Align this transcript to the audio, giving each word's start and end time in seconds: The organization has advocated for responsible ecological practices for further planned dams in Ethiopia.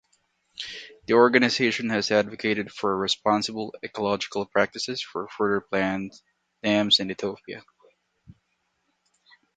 The 1.05 1.13
organization 1.13 1.91
has 1.91 2.09
advocated 2.09 2.71
for 2.73 2.97
responsible 2.97 3.75
ecological 3.83 4.47
practices 4.47 4.99
for 4.99 5.27
further 5.27 5.61
planned 5.61 6.11
dams 6.63 6.99
in 6.99 7.11
Ethiopia. 7.11 7.63